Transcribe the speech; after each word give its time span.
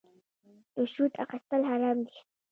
رشوت 0.79 1.11
اخیستل 1.23 1.61
حرام 1.69 1.97
دي 2.07 2.17